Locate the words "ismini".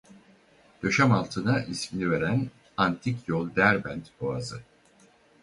1.63-2.11